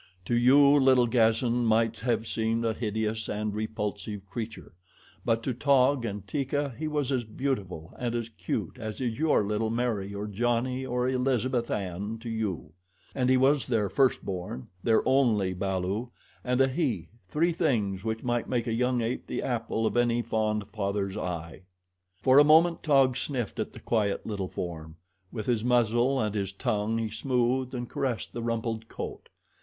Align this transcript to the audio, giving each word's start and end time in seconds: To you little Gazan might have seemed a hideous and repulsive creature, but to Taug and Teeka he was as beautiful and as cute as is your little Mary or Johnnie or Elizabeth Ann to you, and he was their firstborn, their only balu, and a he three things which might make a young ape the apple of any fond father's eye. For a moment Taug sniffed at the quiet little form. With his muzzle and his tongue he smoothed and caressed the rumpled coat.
To 0.25 0.33
you 0.35 0.57
little 0.57 1.05
Gazan 1.05 1.63
might 1.63 1.99
have 1.99 2.25
seemed 2.25 2.65
a 2.65 2.73
hideous 2.73 3.29
and 3.29 3.53
repulsive 3.53 4.25
creature, 4.27 4.73
but 5.23 5.43
to 5.43 5.53
Taug 5.53 6.05
and 6.05 6.25
Teeka 6.25 6.73
he 6.75 6.87
was 6.87 7.11
as 7.11 7.23
beautiful 7.23 7.93
and 7.99 8.15
as 8.15 8.27
cute 8.29 8.79
as 8.79 8.99
is 8.99 9.19
your 9.19 9.43
little 9.43 9.69
Mary 9.69 10.11
or 10.11 10.25
Johnnie 10.25 10.87
or 10.87 11.07
Elizabeth 11.07 11.69
Ann 11.69 12.17
to 12.17 12.29
you, 12.29 12.71
and 13.13 13.29
he 13.29 13.37
was 13.37 13.67
their 13.67 13.89
firstborn, 13.89 14.69
their 14.83 15.07
only 15.07 15.53
balu, 15.53 16.09
and 16.43 16.59
a 16.61 16.67
he 16.67 17.09
three 17.27 17.51
things 17.51 18.03
which 18.03 18.23
might 18.23 18.49
make 18.49 18.65
a 18.65 18.73
young 18.73 19.01
ape 19.01 19.27
the 19.27 19.43
apple 19.43 19.85
of 19.85 19.95
any 19.95 20.23
fond 20.23 20.67
father's 20.71 21.15
eye. 21.15 21.61
For 22.23 22.39
a 22.39 22.43
moment 22.43 22.81
Taug 22.81 23.15
sniffed 23.17 23.59
at 23.59 23.71
the 23.73 23.79
quiet 23.79 24.25
little 24.25 24.49
form. 24.49 24.95
With 25.31 25.45
his 25.45 25.63
muzzle 25.63 26.19
and 26.19 26.33
his 26.33 26.53
tongue 26.53 26.97
he 26.97 27.11
smoothed 27.11 27.75
and 27.75 27.87
caressed 27.87 28.33
the 28.33 28.41
rumpled 28.41 28.87
coat. 28.87 29.29